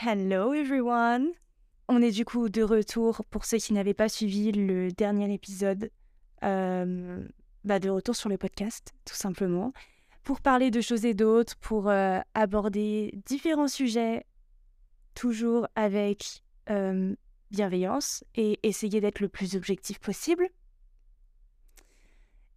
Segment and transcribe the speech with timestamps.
[0.00, 1.32] Hello everyone
[1.88, 5.90] On est du coup de retour pour ceux qui n'avaient pas suivi le dernier épisode,
[6.44, 7.26] euh,
[7.64, 9.72] bah de retour sur le podcast tout simplement,
[10.22, 14.24] pour parler de choses et d'autres, pour euh, aborder différents sujets,
[15.14, 17.16] toujours avec euh,
[17.50, 20.48] bienveillance et essayer d'être le plus objectif possible.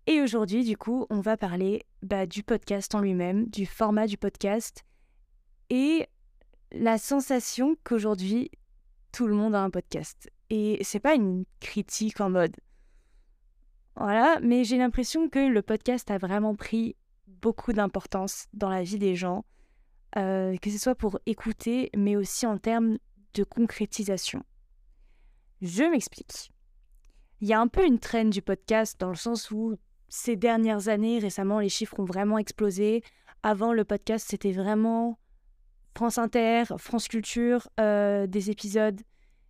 [0.06, 4.18] Et aujourd'hui du coup on va parler bah, du podcast en lui-même, du format du
[4.18, 4.86] podcast
[5.72, 6.08] et
[6.72, 8.52] la sensation qu'aujourd'hui,
[9.12, 10.30] tout le monde a un podcast.
[10.50, 12.56] Et c'est pas une critique en mode.
[13.96, 16.96] Voilà, mais j'ai l'impression que le podcast a vraiment pris
[17.28, 19.46] beaucoup d'importance dans la vie des gens,
[20.18, 22.98] euh, que ce soit pour écouter, mais aussi en termes
[23.34, 24.44] de concrétisation.
[25.62, 26.52] Je m'explique.
[27.42, 29.76] Il y a un peu une traîne du podcast dans le sens où
[30.10, 33.04] ces dernières années, récemment, les chiffres ont vraiment explosé.
[33.44, 35.18] Avant, le podcast, c'était vraiment
[35.96, 39.02] France Inter, France Culture, euh, des épisodes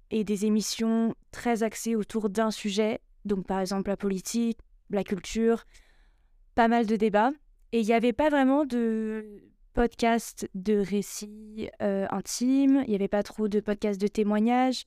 [0.09, 5.63] et des émissions très axées autour d'un sujet, donc par exemple la politique, la culture,
[6.55, 7.31] pas mal de débats.
[7.71, 9.43] Et il n'y avait pas vraiment de
[9.73, 14.85] podcast de récits euh, intimes, il n'y avait pas trop de podcasts de témoignages,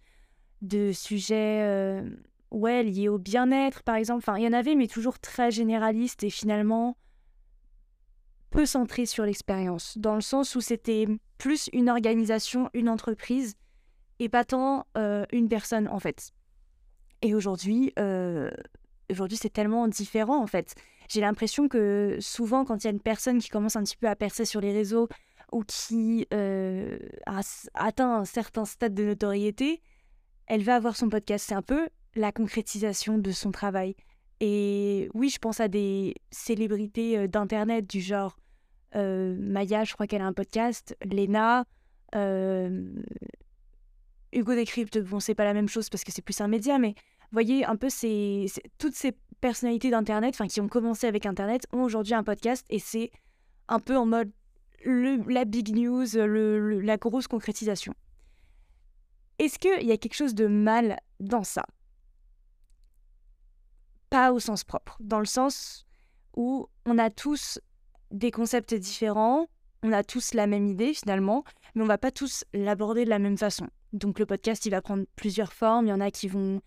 [0.61, 2.03] de sujets euh,
[2.51, 4.19] ouais, liés au bien-être par exemple.
[4.19, 6.99] Enfin, il y en avait, mais toujours très généralistes et finalement
[8.51, 11.07] peu centré sur l'expérience, dans le sens où c'était
[11.45, 13.55] plus une organisation, une entreprise,
[14.19, 16.33] et pas tant euh, une personne en fait.
[17.21, 18.51] Et aujourd'hui, euh,
[19.11, 20.75] aujourd'hui c'est tellement différent en fait.
[21.11, 24.09] J'ai l'impression que souvent quand il y a une personne qui commence un petit peu
[24.09, 25.07] à percer sur les réseaux
[25.53, 27.43] ou qui euh, a
[27.75, 29.83] atteint un certain stade de notoriété,
[30.47, 31.45] elle va avoir son podcast.
[31.47, 33.97] C'est un peu la concrétisation de son travail.
[34.41, 38.39] Et oui, je pense à des célébrités d'Internet du genre
[38.95, 40.97] Maya, je crois qu'elle a un podcast.
[41.05, 41.65] Lena.
[42.15, 43.03] Euh,
[44.33, 46.95] Hugo Décrypte, bon, c'est pas la même chose parce que c'est plus un média, mais
[47.31, 47.89] voyez un peu
[48.79, 52.79] toutes ces personnalités d'Internet, enfin qui ont commencé avec Internet, ont aujourd'hui un podcast et
[52.79, 53.11] c'est
[53.69, 54.31] un peu en mode
[54.85, 57.95] la big news, la grosse concrétisation.
[59.39, 61.65] Est-ce qu'il y a quelque chose de mal dans ça?
[64.11, 65.87] Pas au sens propre, dans le sens
[66.37, 67.59] où on a tous
[68.15, 69.49] des concepts différents,
[69.83, 71.45] on a tous la même idée finalement,
[71.75, 73.67] mais on va pas tous l'aborder de la même façon.
[73.93, 75.87] Donc le podcast, il va prendre plusieurs formes.
[75.87, 76.63] Il y en a qui vont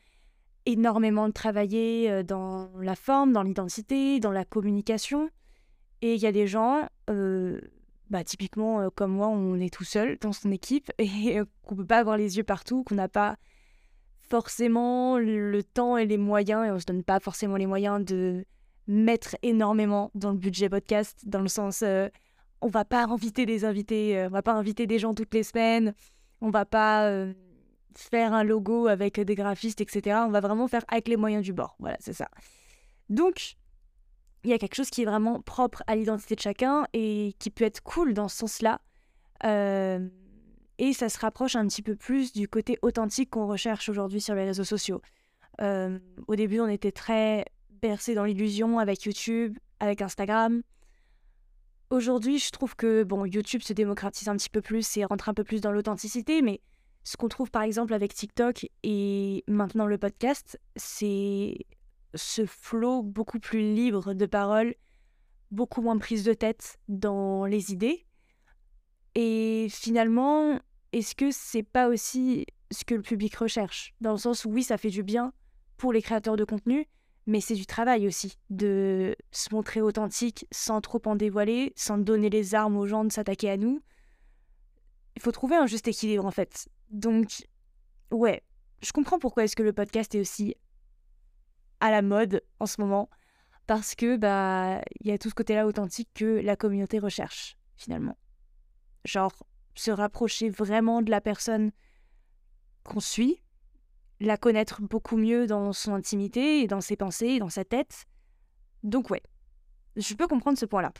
[0.66, 5.30] énormément travailler euh, dans la forme, dans l'identité, dans la communication.
[6.02, 7.60] Et il y a des gens, euh,
[8.10, 11.86] bah, typiquement euh, comme moi, on est tout seul dans son équipe et qu'on peut
[11.86, 13.38] pas avoir les yeux partout, qu'on n'a pas
[14.20, 18.46] forcément le temps et les moyens, et on se donne pas forcément les moyens de
[18.88, 22.08] mettre énormément dans le budget podcast, dans le sens, euh,
[22.62, 25.44] on va pas inviter des invités, euh, on va pas inviter des gens toutes les
[25.44, 25.94] semaines,
[26.42, 27.34] on va pas euh,
[27.96, 30.22] faire un logo avec des graphistes, etc.
[30.26, 31.76] On va vraiment faire avec les moyens du bord.
[31.80, 32.30] Voilà, c'est ça.
[33.10, 33.58] Donc,
[34.44, 37.50] il y a quelque chose qui est vraiment propre à l'identité de chacun et qui
[37.50, 38.80] peut être cool dans ce sens-là.
[39.44, 44.36] et ça se rapproche un petit peu plus du côté authentique qu'on recherche aujourd'hui sur
[44.36, 45.02] les réseaux sociaux.
[45.60, 47.46] au début, on était très
[47.82, 50.62] bercé dans l'illusion avec YouTube, avec Instagram.
[51.90, 55.34] Aujourd'hui, je trouve que bon, YouTube se démocratise un petit peu plus et rentre un
[55.34, 56.62] peu plus dans l'authenticité, mais
[57.04, 61.56] ce qu'on trouve par exemple avec TikTok et maintenant le podcast, c'est
[62.14, 64.76] ce flot beaucoup plus libre de parole,
[65.52, 68.06] beaucoup moins prise de tête dans les idées.
[69.16, 70.60] Et finalement,
[70.92, 73.94] est-ce que c'est pas aussi ce que le public recherche?
[74.02, 75.32] Dans le sens où oui, ça fait du bien
[75.78, 76.88] pour les créateurs de contenu,
[77.28, 82.30] mais c'est du travail aussi de se montrer authentique sans trop en dévoiler, sans donner
[82.30, 83.82] les armes aux gens de s'attaquer à nous.
[85.18, 86.70] Il faut trouver un juste équilibre en fait.
[86.90, 87.46] Donc,
[88.12, 88.44] ouais,
[88.82, 90.56] je comprends pourquoi est-ce que le podcast est aussi
[91.82, 93.10] à la mode en ce moment,
[93.68, 98.18] parce que bah il y a tout ce côté-là authentique que la communauté recherche finalement.
[99.06, 99.46] Genre
[99.76, 101.72] se rapprocher vraiment de la personne
[102.84, 103.42] qu'on suit
[104.20, 108.06] la connaître beaucoup mieux dans son intimité et dans ses pensées et dans sa tête.
[108.84, 109.22] Donc ouais,
[109.96, 110.92] je peux comprendre ce point-là.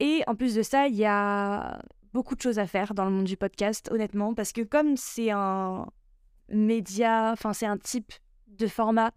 [0.00, 1.80] Et en plus de ça, il y a
[2.12, 5.30] beaucoup de choses à faire dans le monde du podcast, honnêtement, parce que comme c'est
[5.30, 5.86] un
[6.48, 8.12] média, enfin c'est un type
[8.48, 9.12] de format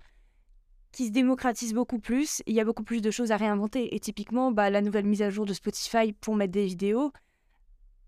[0.91, 3.93] qui se démocratise beaucoup plus, il y a beaucoup plus de choses à réinventer.
[3.93, 7.11] Et typiquement, bah, la nouvelle mise à jour de Spotify pour mettre des vidéos,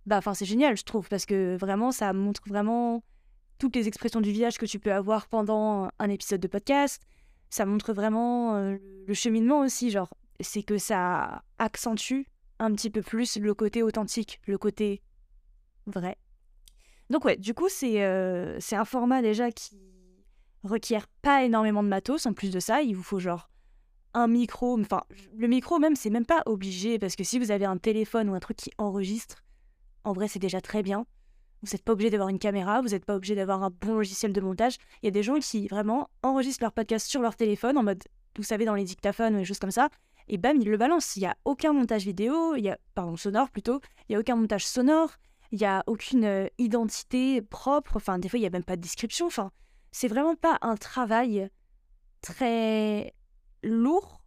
[0.05, 3.03] bah, c'est génial, je trouve, parce que vraiment, ça montre vraiment
[3.57, 7.01] toutes les expressions du visage que tu peux avoir pendant un épisode de podcast.
[7.50, 8.77] Ça montre vraiment euh,
[9.07, 12.24] le cheminement aussi, genre, c'est que ça accentue
[12.59, 15.01] un petit peu plus le côté authentique, le côté
[15.86, 16.18] vrai.
[17.09, 19.80] Donc ouais, du coup, c'est euh, c'est un format déjà qui
[20.63, 22.25] requiert pas énormément de matos.
[22.25, 23.50] En plus de ça, il vous faut genre
[24.13, 24.80] un micro.
[24.80, 25.04] Enfin,
[25.36, 28.36] le micro même, c'est même pas obligé parce que si vous avez un téléphone ou
[28.36, 29.44] un truc qui enregistre,
[30.04, 31.06] en vrai, c'est déjà très bien.
[31.63, 34.31] Vous n'êtes pas obligé d'avoir une caméra, vous n'êtes pas obligé d'avoir un bon logiciel
[34.31, 34.77] de montage.
[35.01, 38.04] Il y a des gens qui vraiment enregistrent leur podcast sur leur téléphone en mode,
[38.38, 39.89] vous savez, dans les dictaphones ou des choses comme ça,
[40.27, 41.15] et bam, ils le balancent.
[41.15, 44.19] Il n'y a aucun montage vidéo, il y a, pardon, sonore plutôt, il n'y a
[44.19, 45.12] aucun montage sonore,
[45.51, 48.75] il n'y a aucune euh, identité propre, enfin, des fois, il n'y a même pas
[48.75, 49.27] de description.
[49.27, 49.51] Enfin,
[49.92, 51.50] c'est vraiment pas un travail
[52.21, 53.13] très
[53.63, 54.21] lourd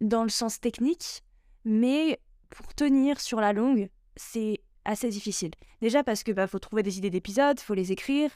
[0.00, 1.22] dans le sens technique,
[1.64, 2.20] mais
[2.50, 5.50] pour tenir sur la longue, c'est assez difficile.
[5.82, 8.30] Déjà parce que bah, faut trouver des idées d'épisodes, faut les écrire.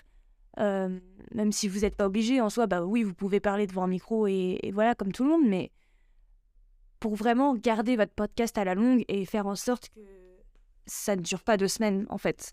[0.58, 0.98] Euh,
[1.32, 3.88] même si vous n'êtes pas obligé en soi, bah oui, vous pouvez parler devant un
[3.88, 5.70] micro et, voilà, comme tout le monde, mais
[6.98, 10.00] pour vraiment garder votre podcast à la longue et faire en sorte que
[10.86, 12.52] ça ne dure pas deux semaines, en fait.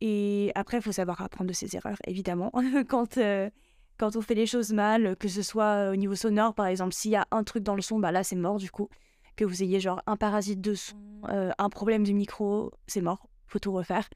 [0.00, 2.50] Et après, il faut savoir apprendre de ses erreurs, évidemment.
[2.88, 3.48] quand, euh,
[3.96, 7.12] quand on fait les choses mal, que ce soit au niveau sonore, par exemple, s'il
[7.12, 8.88] y a un truc dans le son, bah là, c'est mort, du coup
[9.36, 10.96] que vous ayez genre un parasite de son,
[11.28, 14.08] euh, un problème du micro, c'est mort, faut tout refaire.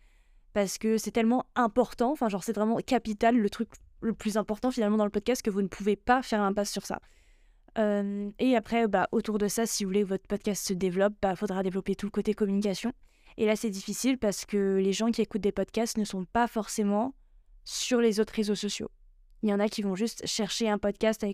[0.52, 3.70] Parce que c'est tellement important, enfin genre c'est vraiment capital, le truc
[4.00, 6.70] le plus important finalement dans le podcast que vous ne pouvez pas faire un passe
[6.70, 7.00] sur ça.
[7.78, 11.14] Euh, et après, bah, autour de ça, si vous voulez que votre podcast se développe,
[11.20, 12.92] bah, faudra développer tout le côté communication.
[13.36, 16.46] Et là, c'est difficile parce que les gens qui écoutent des podcasts ne sont pas
[16.46, 17.14] forcément
[17.64, 18.90] sur les autres réseaux sociaux.
[19.42, 21.26] Il y en a qui vont juste chercher un podcast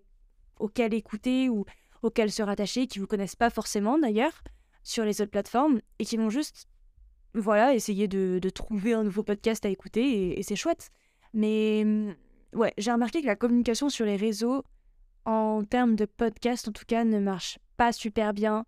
[0.58, 1.64] auquel écouter ou
[2.02, 4.42] auxquels se rattacher, qui vous connaissent pas forcément d'ailleurs
[4.82, 6.66] sur les autres plateformes et qui vont juste
[7.34, 10.90] voilà essayer de, de trouver un nouveau podcast à écouter et, c'est chouette.
[11.32, 12.14] Mais mm,
[12.54, 14.64] ouais, j'ai remarqué que la communication sur les réseaux
[15.24, 18.64] en termes de podcast en tout cas ne marche pas super bien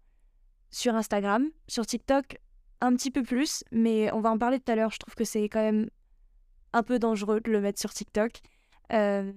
[0.70, 2.38] sur Instagram, sur TikTok
[2.80, 4.90] un petit peu plus, mais on va en parler tout à l'heure.
[4.90, 5.88] Je trouve que c'est quand même
[6.72, 8.40] un peu dangereux de le mettre sur TikTok.
[8.92, 9.32] Euh,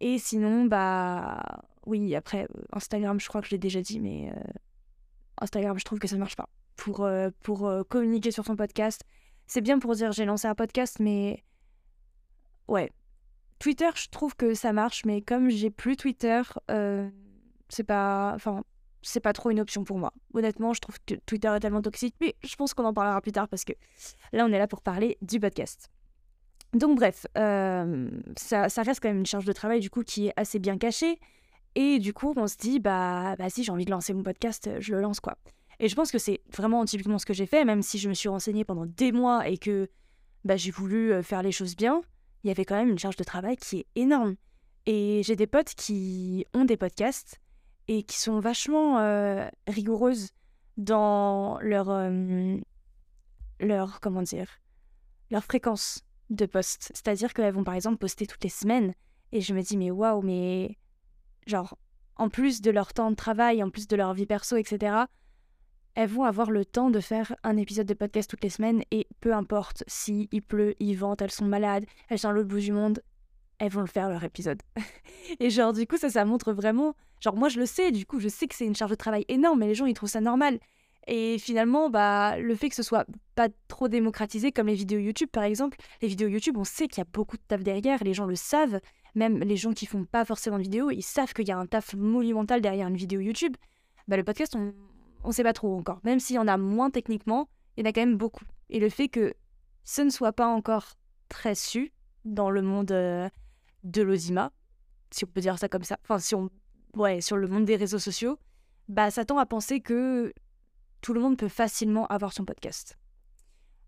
[0.00, 1.42] et sinon, bah
[1.88, 4.52] oui, après, euh, Instagram, je crois que je l'ai déjà dit, mais euh,
[5.38, 6.48] Instagram, je trouve que ça ne marche pas.
[6.76, 9.02] Pour, euh, pour communiquer sur son podcast,
[9.46, 11.42] c'est bien pour dire j'ai lancé un podcast, mais
[12.68, 12.92] ouais.
[13.58, 16.42] Twitter, je trouve que ça marche, mais comme j'ai plus Twitter,
[17.68, 18.32] c'est pas.
[18.36, 18.62] Enfin,
[19.02, 20.12] c'est pas trop une option pour moi.
[20.34, 23.32] Honnêtement, je trouve que Twitter est tellement toxique, mais je pense qu'on en parlera plus
[23.32, 23.72] tard parce que
[24.32, 25.90] là, on est là pour parler du podcast.
[26.74, 30.34] Donc bref, ça, ça, reste quand même une charge de travail du coup qui est
[30.36, 31.18] assez bien cachée.
[31.80, 34.66] Et du coup, on se dit, bah, bah si j'ai envie de lancer mon podcast,
[34.66, 35.38] euh, je le lance quoi.
[35.78, 38.14] Et je pense que c'est vraiment typiquement ce que j'ai fait, même si je me
[38.14, 39.88] suis renseignée pendant des mois et que
[40.44, 42.02] bah, j'ai voulu euh, faire les choses bien,
[42.42, 44.34] il y avait quand même une charge de travail qui est énorme.
[44.86, 47.38] Et j'ai des potes qui ont des podcasts
[47.86, 50.30] et qui sont vachement euh, rigoureuses
[50.78, 52.10] dans leur,
[53.60, 54.48] leur, comment dire,
[55.30, 56.90] leur fréquence de post.
[56.92, 58.94] C'est-à-dire qu'elles vont par exemple poster toutes les semaines.
[59.30, 60.76] Et je me dis, mais waouh, mais
[61.48, 61.76] genre,
[62.16, 65.04] en plus de leur temps de travail, en plus de leur vie perso, etc.,
[65.94, 69.08] elles vont avoir le temps de faire un épisode de podcast toutes les semaines et
[69.20, 72.60] peu importe si il pleut, il vente, elles sont malades, elles sont à l'autre bout
[72.60, 73.02] du monde,
[73.58, 74.62] elles vont le faire leur épisode.
[75.40, 78.20] et genre du coup ça ça montre vraiment, genre moi je le sais, du coup
[78.20, 80.20] je sais que c'est une charge de travail énorme mais les gens ils trouvent ça
[80.20, 80.60] normal.
[81.10, 85.30] Et finalement, bah, le fait que ce soit pas trop démocratisé comme les vidéos YouTube
[85.32, 88.14] par exemple, les vidéos YouTube, on sait qu'il y a beaucoup de taf derrière, les
[88.14, 88.78] gens le savent,
[89.14, 91.66] même les gens qui font pas forcément de vidéos, ils savent qu'il y a un
[91.66, 93.56] taf monumental derrière une vidéo YouTube.
[94.06, 94.72] Bah, le podcast, on
[95.26, 96.00] ne sait pas trop encore.
[96.04, 98.44] Même s'il y en a moins techniquement, il y en a quand même beaucoup.
[98.70, 99.34] Et le fait que
[99.84, 100.94] ce ne soit pas encore
[101.28, 101.92] très su
[102.24, 103.28] dans le monde euh,
[103.84, 104.52] de l'Ozima,
[105.10, 106.50] si on peut dire ça comme ça, enfin si on
[106.96, 108.38] ouais, sur le monde des réseaux sociaux,
[108.88, 110.32] bah ça tend à penser que
[111.00, 112.98] tout le monde peut facilement avoir son podcast.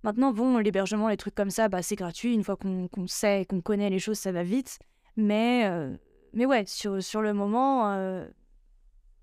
[0.02, 2.32] Maintenant, bon, l'hébergement, les trucs comme ça, bah, c'est gratuit.
[2.32, 4.78] Une fois qu'on sait, qu'on connaît les choses, ça va vite.
[5.20, 5.94] Mais, euh,
[6.32, 8.26] mais ouais, sur, sur le moment, euh,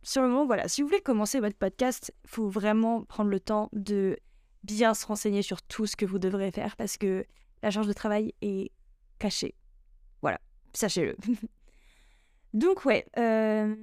[0.03, 0.67] sur le moment, voilà.
[0.67, 4.17] Si vous voulez commencer votre podcast, il faut vraiment prendre le temps de
[4.63, 7.25] bien se renseigner sur tout ce que vous devrez faire parce que
[7.63, 8.71] la charge de travail est
[9.17, 9.55] cachée.
[10.21, 10.39] Voilà,
[10.73, 11.15] sachez-le.
[12.53, 13.75] Donc ouais, euh,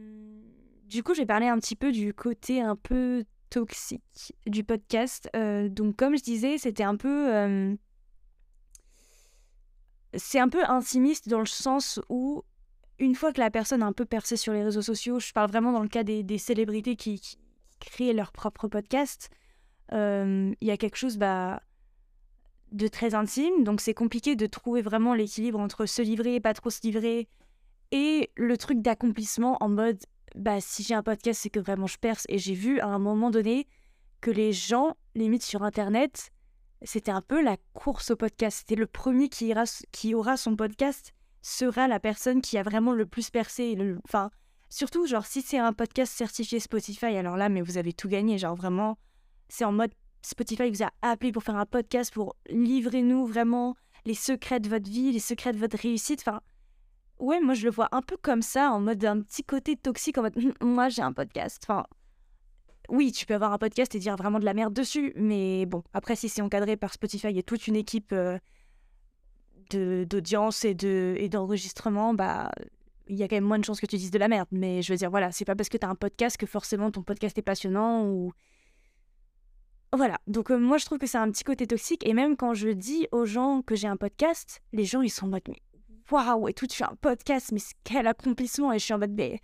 [0.85, 5.28] du coup, j'ai parlé un petit peu du côté un peu toxique du podcast.
[5.35, 7.76] Donc, comme je disais, c'était un peu.
[10.16, 12.42] C'est un peu intimiste dans le sens où,
[12.99, 15.50] une fois que la personne a un peu percé sur les réseaux sociaux, je parle
[15.50, 17.38] vraiment dans le cas des, célébrités qui,
[17.80, 19.28] créent leur propre podcast,
[19.92, 21.61] euh, il y a quelque chose bah,
[22.73, 23.62] de très intime.
[23.62, 27.28] Donc, c'est compliqué de trouver vraiment l'équilibre entre se livrer et pas trop se livrer.
[27.90, 29.99] Et le truc d'accomplissement en mode
[30.35, 32.25] bah, si j'ai un podcast, c'est que vraiment je perce.
[32.28, 33.66] Et j'ai vu à un moment donné
[34.21, 36.30] que les gens, limite sur Internet,
[36.85, 38.59] c'était un peu la course au podcast.
[38.61, 42.93] C'était le premier qui, ira, qui aura son podcast sera la personne qui a vraiment
[42.93, 43.75] le plus percé.
[43.75, 44.31] Le, enfin,
[44.71, 48.38] surtout, genre, si c'est un podcast certifié Spotify, alors là, mais vous avez tout gagné.
[48.38, 48.99] Genre, vraiment,
[49.49, 53.76] c'est en mode Spotify vous a appelé pour faire un podcast, pour livrer nous vraiment
[54.07, 56.23] les secrets de votre vie, les secrets de votre réussite.
[56.26, 56.41] Enfin,
[57.19, 60.19] ouais, moi, je le vois un peu comme ça, en mode un petit côté toxique,
[60.19, 61.67] en mode moi, j'ai un podcast.
[62.88, 65.83] Oui, tu peux avoir un podcast et dire vraiment de la merde dessus, mais bon,
[65.93, 68.38] après, si c'est encadré par Spotify et toute une équipe euh,
[69.71, 72.50] d'audience et d'enregistrement, bah,
[73.07, 74.49] il y a quand même moins de chances que tu dises de la merde.
[74.50, 76.91] Mais je veux dire, voilà, c'est pas parce que tu as un podcast que forcément
[76.91, 78.33] ton podcast est passionnant ou.
[79.93, 82.05] Voilà, donc euh, moi je trouve que c'est un petit côté toxique.
[82.07, 85.26] Et même quand je dis aux gens que j'ai un podcast, les gens ils sont
[85.26, 85.43] en mode,
[86.11, 88.73] waouh, et tout, tu fais un podcast, mais quel accomplissement!
[88.73, 89.41] Et je suis en mode, mais.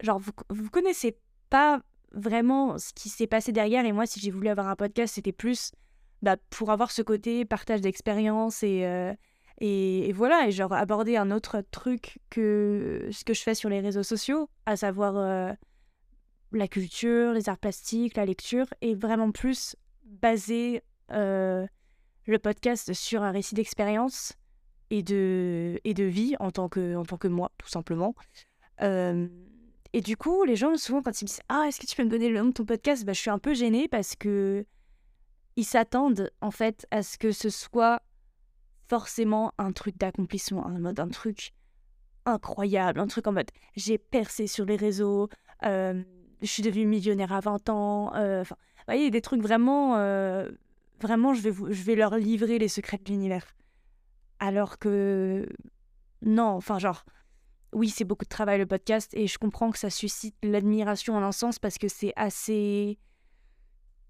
[0.00, 1.16] Genre, vous, vous connaissez
[1.48, 1.80] pas
[2.14, 3.84] vraiment ce qui s'est passé derrière.
[3.84, 5.72] Et moi, si j'ai voulu avoir un podcast, c'était plus
[6.22, 9.12] bah, pour avoir ce côté partage d'expérience et, euh,
[9.60, 13.80] et, voilà, et genre aborder un autre truc que ce que je fais sur les
[13.80, 15.52] réseaux sociaux, à savoir euh,
[16.52, 21.66] la culture, les arts plastiques, la lecture, et vraiment plus baser euh,
[22.26, 24.34] le podcast sur un récit d'expérience
[24.90, 28.14] et de, et de vie en tant, que, en tant que moi, tout simplement.
[29.92, 32.04] Et du coup, les gens, souvent, quand ils me disent Ah, est-ce que tu peux
[32.04, 33.04] me donner le nom de ton podcast?
[33.04, 34.64] Bah, Je suis un peu gênée parce que
[35.56, 38.00] ils s'attendent, en fait, à ce que ce soit
[38.88, 41.52] forcément un truc d'accomplissement, un mode, truc
[42.24, 45.28] incroyable, un truc en mode j'ai percé sur les réseaux,
[45.64, 46.02] euh,
[46.40, 48.14] je suis devenue millionnaire à 20 ans.
[48.14, 49.96] Euh, enfin, vous voyez, des trucs vraiment.
[49.96, 50.50] Euh,
[51.00, 53.46] vraiment, je vais, je vais leur livrer les secrets de l'univers.
[54.40, 55.48] Alors que.
[56.22, 57.04] Non, enfin, genre
[57.72, 61.22] oui, c'est beaucoup de travail le podcast et je comprends que ça suscite l'admiration en
[61.22, 62.98] un sens parce que c'est assez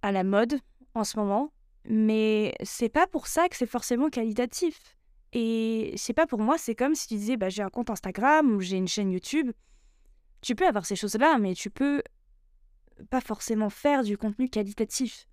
[0.02, 0.58] à la mode
[0.94, 1.52] en ce moment,
[1.84, 4.96] mais c'est pas pour ça que c'est forcément qualitatif.
[5.32, 8.50] Et c'est pas pour moi, c'est comme si tu disais bah, j'ai un compte Instagram
[8.50, 9.52] ou j'ai une chaîne YouTube.
[10.40, 12.02] Tu peux avoir ces choses-là, mais tu peux
[13.10, 15.26] pas forcément faire du contenu qualitatif.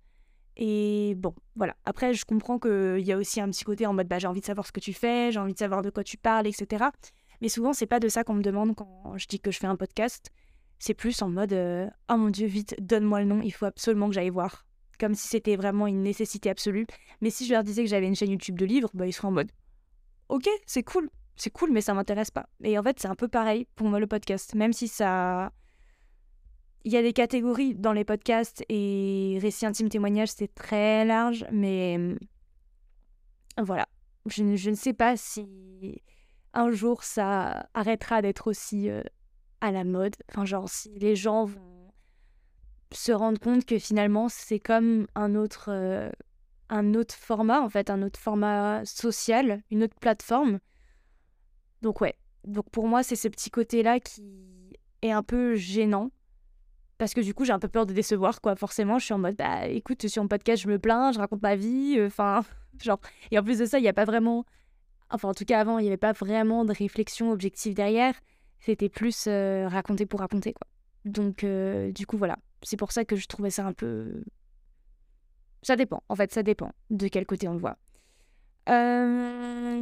[0.56, 1.76] Et bon, voilà.
[1.84, 4.40] Après, je comprends qu'il y a aussi un petit côté en mode bah, j'ai envie
[4.40, 6.86] de savoir ce que tu fais, j'ai envie de savoir de quoi tu parles, etc.
[7.40, 9.66] Mais souvent, c'est pas de ça qu'on me demande quand je dis que je fais
[9.66, 10.30] un podcast.
[10.78, 14.08] C'est plus en mode euh, Oh mon dieu, vite, donne-moi le nom, il faut absolument
[14.08, 14.66] que j'aille voir.
[14.98, 16.86] Comme si c'était vraiment une nécessité absolue.
[17.20, 19.28] Mais si je leur disais que j'avais une chaîne YouTube de livres, bah, ils seraient
[19.28, 19.50] en mode
[20.28, 22.46] Ok, c'est cool, c'est cool, mais ça m'intéresse pas.
[22.62, 24.54] Et en fait, c'est un peu pareil pour moi le podcast.
[24.54, 25.52] Même si ça.
[26.84, 31.44] Il y a des catégories dans les podcasts et récits intimes, témoignages, c'est très large,
[31.52, 31.98] mais
[33.58, 33.86] voilà.
[34.24, 36.00] Je, je, ne sais pas si
[36.54, 39.02] un jour ça arrêtera d'être aussi euh,
[39.60, 40.16] à la mode.
[40.30, 41.92] Enfin, genre, si les gens vont
[42.92, 46.10] se rendre compte que finalement c'est comme un autre, euh,
[46.68, 50.58] un autre format, en fait, un autre format social, une autre plateforme.
[51.82, 52.14] Donc, ouais.
[52.44, 56.10] Donc, pour moi, c'est ce petit côté-là qui est un peu gênant.
[56.98, 58.56] Parce que du coup, j'ai un peu peur de décevoir, quoi.
[58.56, 61.42] Forcément, je suis en mode, bah écoute, sur mon podcast, je me plains, je raconte
[61.42, 61.96] ma vie.
[61.98, 62.44] Euh, enfin,
[62.82, 63.00] genre.
[63.30, 64.44] Et en plus de ça, il n'y a pas vraiment
[65.10, 68.14] Enfin, en tout cas, avant, il n'y avait pas vraiment de réflexion objective derrière.
[68.60, 70.66] C'était plus euh, raconter pour raconter, quoi.
[71.04, 72.38] Donc, euh, du coup, voilà.
[72.62, 74.22] C'est pour ça que je trouvais ça un peu.
[75.62, 77.78] Ça dépend, en fait, ça dépend de quel côté on le voit.
[78.68, 79.80] Euh,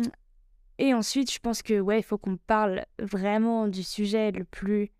[0.78, 4.92] et ensuite, je pense que, ouais, il faut qu'on parle vraiment du sujet le plus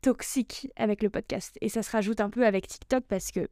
[0.00, 1.56] toxique avec le podcast.
[1.60, 3.48] Et ça se rajoute un peu avec TikTok parce que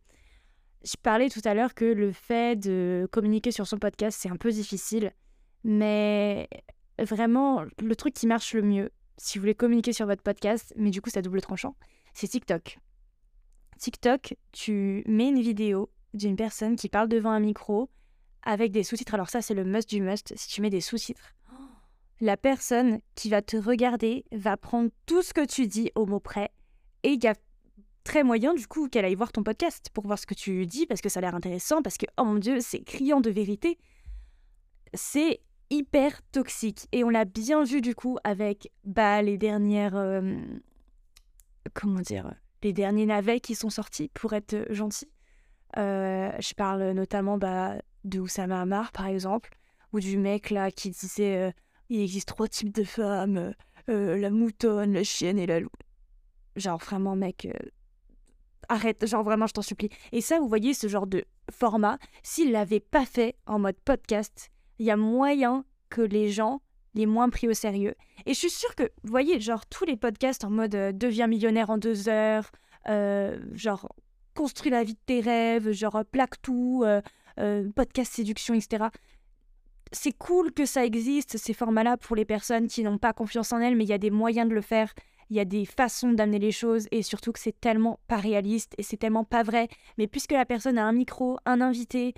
[0.85, 4.37] je parlais tout à l'heure que le fait de communiquer sur son podcast, c'est un
[4.37, 5.13] peu difficile.
[5.65, 6.49] Mais
[6.99, 10.91] vraiment, le truc qui marche le mieux, si vous voulez communiquer sur votre podcast, mais
[10.91, 11.77] du coup, c'est double tranchant,
[12.15, 12.79] c'est TikTok.
[13.79, 17.91] TikTok, tu mets une vidéo d'une personne qui parle devant un micro
[18.43, 19.15] avec des sous-titres.
[19.15, 21.35] Alors ça, c'est le must du must, si tu mets des sous-titres.
[22.21, 26.19] La personne qui va te regarder va prendre tout ce que tu dis au mot
[26.19, 26.51] près
[27.05, 27.35] et il y a
[28.03, 30.87] très moyen du coup qu'elle aille voir ton podcast pour voir ce que tu dis
[30.87, 33.79] parce que ça a l'air intéressant, parce que oh mon dieu, c'est criant de vérité.
[34.95, 36.89] C'est hyper toxique.
[36.93, 39.97] Et on l'a bien vu du coup avec bah, les dernières.
[39.97, 40.37] Euh,
[41.75, 45.09] comment dire Les derniers navets qui sont sortis, pour être gentil.
[45.77, 49.51] Euh, je parle notamment bah, de Oussama Hamar, par exemple,
[49.93, 51.51] ou du mec là qui disait euh,
[51.91, 53.55] il existe trois types de femmes
[53.91, 55.71] la moutonne, la chienne et la loup.
[56.57, 57.49] Genre vraiment, mec.
[58.69, 59.89] Arrête, genre vraiment, je t'en supplie.
[60.13, 64.51] Et ça, vous voyez, ce genre de format, s'il l'avait pas fait en mode podcast,
[64.79, 66.61] il y a moyen que les gens
[66.95, 67.95] les moins pris au sérieux.
[68.27, 71.27] Et je suis sûre que, vous voyez, genre tous les podcasts en mode euh, deviens
[71.27, 72.51] millionnaire en deux heures,
[72.89, 73.95] euh, genre
[74.35, 76.85] construis la vie de tes rêves, genre plaque tout,
[77.75, 78.87] podcast séduction, etc.
[79.93, 83.59] C'est cool que ça existe, ces formats-là, pour les personnes qui n'ont pas confiance en
[83.59, 84.95] elles, mais il y a des moyens de le faire
[85.31, 88.75] il y a des façons d'amener les choses et surtout que c'est tellement pas réaliste
[88.79, 89.69] et c'est tellement pas vrai.
[89.99, 92.15] Mais puisque la personne a un micro, un invité,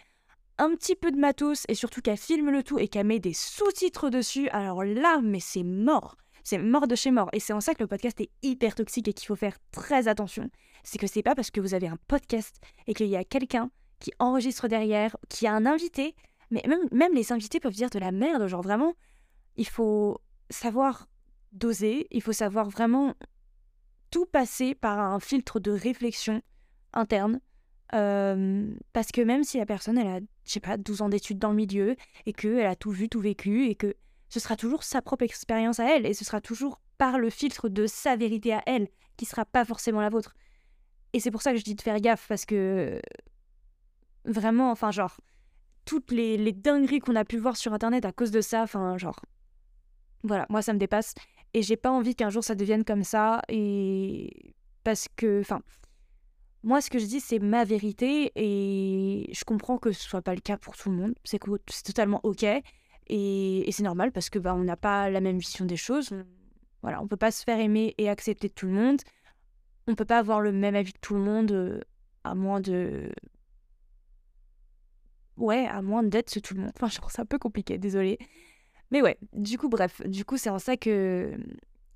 [0.61, 3.33] un petit peu de matos et surtout qu'elle filme le tout et qu'elle met des
[3.33, 6.17] sous-titres dessus, alors là, mais c'est mort.
[6.45, 7.29] C'est mort de chez mort.
[7.33, 10.09] Et c'est en ça que le podcast est hyper toxique et qu'il faut faire très
[10.09, 10.51] attention.
[10.85, 13.71] C'est que c'est pas parce que vous avez un podcast et qu'il y a quelqu'un
[13.99, 16.15] qui enregistre derrière, qui a un invité,
[16.51, 18.47] mais même, même les invités peuvent dire de la merde.
[18.47, 18.95] Genre vraiment,
[19.57, 21.07] il faut savoir
[21.53, 23.15] doser, il faut savoir vraiment
[24.11, 26.43] tout passer par un filtre de réflexion
[26.93, 27.41] interne.
[27.91, 31.51] parce que même si la personne, elle a, je sais pas, 12 ans d'études dans
[31.51, 31.95] le milieu,
[32.27, 33.95] et qu'elle a tout vu, tout vécu, et que
[34.29, 37.69] ce sera toujours sa propre expérience à elle, et ce sera toujours par le filtre
[37.69, 40.35] de sa vérité à elle, qui sera pas forcément la vôtre.
[41.13, 43.01] Et c'est pour ça que je dis de faire gaffe, parce que
[44.25, 45.21] vraiment, enfin, genre,
[45.85, 48.99] toutes les, les dingueries qu'on a pu voir sur Internet à cause de ça, enfin,
[48.99, 49.21] genre,
[50.25, 51.15] voilà, moi ça me dépasse.
[51.55, 53.41] Et j'ai pas envie qu'un jour ça devienne comme ça.
[53.49, 55.61] Et parce que, enfin,
[56.63, 60.35] moi ce que je dis c'est ma vérité et je comprends que ce soit pas
[60.35, 61.15] le cas pour tout le monde.
[61.25, 61.39] C'est
[61.85, 62.45] totalement ok
[63.13, 66.13] et, c'est normal parce que bah on n'a pas la même vision des choses.
[66.83, 69.01] voilà, on peut pas se faire aimer et accepter de tout le monde.
[69.89, 71.81] On peut pas avoir le même avis de tout le monde euh,
[72.25, 73.11] à moins de
[75.37, 76.73] ouais, à moins d'être ce tout le monde.
[76.81, 78.19] Enfin, je un peu compliqué, désolé.
[78.91, 81.37] Mais ouais, du coup, bref, du coup, c'est en ça que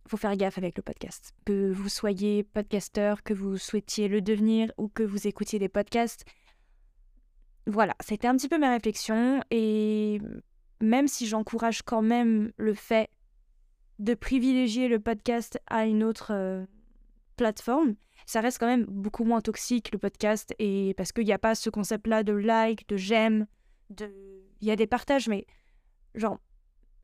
[0.07, 1.35] faut faire gaffe avec le podcast.
[1.45, 6.25] Que vous soyez podcasteur, que vous souhaitiez le devenir ou que vous écoutiez des podcasts.
[7.67, 10.21] Voilà, c'était un petit peu ma réflexion et
[10.81, 13.09] même si j'encourage quand même le fait
[13.99, 16.67] de privilégier le podcast à une autre euh,
[17.37, 17.95] plateforme,
[18.27, 21.55] ça reste quand même beaucoup moins toxique le podcast et parce qu'il n'y a pas
[21.55, 23.47] ce concept-là de like, de j'aime,
[23.91, 24.11] de
[24.61, 25.47] il y a des partages mais
[26.15, 26.39] genre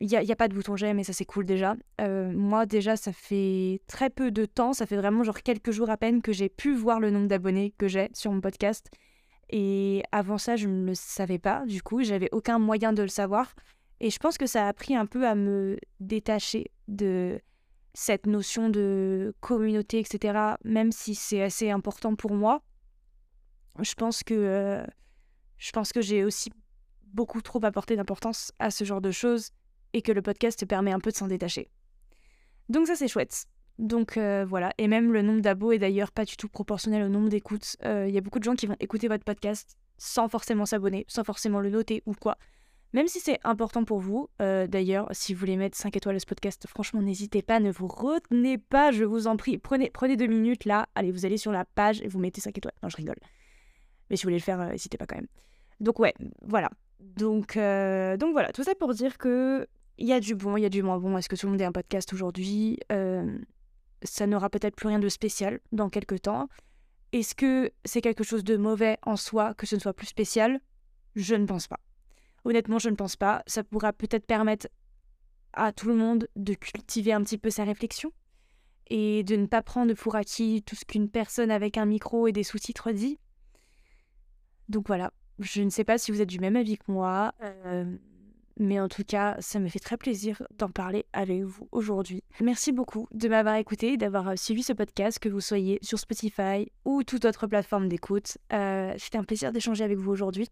[0.01, 1.77] il n'y a, a, pas de bouton j'aime et ça c'est cool déjà.
[2.01, 5.91] Euh, moi déjà ça fait très peu de temps, ça fait vraiment genre quelques jours
[5.91, 8.91] à peine que j'ai pu voir le nombre d'abonnés que j'ai sur mon podcast.
[9.51, 13.09] Et avant ça je ne le savais pas du coup, j'avais aucun moyen de le
[13.09, 13.55] savoir.
[14.01, 17.39] Et je pense que ça a appris un peu à me détacher de
[17.93, 20.57] cette notion de communauté, etc.
[20.65, 22.63] Même si c'est assez important pour moi.
[23.81, 24.87] Je pense que, euh,
[25.59, 26.51] je pense que j'ai aussi
[27.05, 29.51] beaucoup trop apporté d'importance à ce genre de choses
[29.93, 31.71] et que le podcast permet un peu de s'en détacher.
[32.69, 33.47] Donc ça c'est chouette.
[33.81, 37.09] Donc euh, voilà, et même le nombre d'abos est d'ailleurs pas du tout proportionnel au
[37.09, 37.77] nombre d'écoutes.
[37.85, 41.07] Euh, il y a beaucoup de gens qui vont écouter votre podcast sans forcément s'abonner,
[41.09, 42.37] sans forcément le noter ou quoi.
[42.93, 46.19] Même si c'est important pour vous, euh, d'ailleurs, si vous voulez mettre 5 étoiles à
[46.19, 49.57] ce podcast, franchement, n'hésitez pas, ne vous retenez pas, je vous en prie.
[49.57, 52.59] Prenez, prenez deux minutes là, allez, vous allez sur la page et vous mettez 5
[52.59, 52.75] étoiles.
[52.83, 53.19] Non, je rigole.
[54.11, 55.29] Mais si vous voulez le faire, n'hésitez pas quand même.
[55.79, 56.71] Donc ouais, voilà.
[56.99, 59.67] Donc, donc voilà, tout ça pour dire que
[60.01, 61.17] il y a du bon, il y a du moins bon.
[61.17, 62.79] Est-ce que tout le monde est un podcast aujourd'hui?
[62.91, 63.39] Euh,
[64.03, 66.49] Ça n'aura peut-être plus rien de spécial dans quelques temps.
[67.13, 70.61] Est-ce que c'est quelque chose de mauvais en soi que ce ne soit plus spécial?
[71.17, 71.81] Je ne pense pas.
[72.45, 73.43] Honnêtement, je ne pense pas.
[73.47, 74.69] Ça pourra peut-être permettre
[75.53, 78.13] à tout le monde de cultiver un petit peu sa réflexion
[78.89, 82.33] et de ne pas prendre pour acquis tout ce qu'une personne avec un micro et
[82.33, 83.19] des sous-titres dit.
[84.69, 87.35] Donc voilà, je ne sais pas si vous êtes du même avis que moi.
[87.43, 87.97] Euh,
[88.61, 92.23] mais en tout cas, ça me fait très plaisir d'en parler avec vous aujourd'hui.
[92.41, 96.71] Merci beaucoup de m'avoir écouté, d'avoir euh, suivi ce podcast, que vous soyez sur Spotify
[96.85, 98.37] ou toute autre plateforme d'écoute.
[98.53, 100.47] Euh, C'était un plaisir d'échanger avec vous aujourd'hui.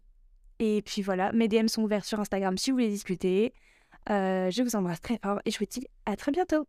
[0.57, 3.53] Et puis voilà, mes DM sont ouverts sur Instagram si vous voulez discuter.
[4.09, 6.65] Euh, je vous embrasse très fort et je vous dis à très bientôt.